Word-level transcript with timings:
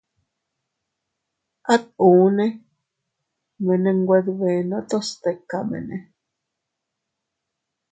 At 1.73 1.83
unne 2.09 2.45
mene 3.65 3.89
nwe 3.97 4.17
dbenotos 4.25 5.07
tikamene. 5.21 5.97